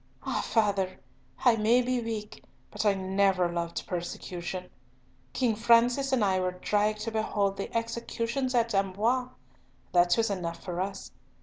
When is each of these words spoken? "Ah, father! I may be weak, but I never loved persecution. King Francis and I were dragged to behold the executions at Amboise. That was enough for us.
"Ah, 0.23 0.41
father! 0.41 0.99
I 1.45 1.57
may 1.57 1.83
be 1.83 2.01
weak, 2.01 2.43
but 2.71 2.87
I 2.87 2.95
never 2.95 3.51
loved 3.51 3.85
persecution. 3.85 4.71
King 5.31 5.55
Francis 5.55 6.11
and 6.11 6.25
I 6.25 6.39
were 6.39 6.53
dragged 6.59 7.01
to 7.01 7.11
behold 7.11 7.55
the 7.55 7.71
executions 7.77 8.55
at 8.55 8.73
Amboise. 8.73 9.29
That 9.91 10.17
was 10.17 10.31
enough 10.31 10.63
for 10.63 10.81
us. 10.81 11.11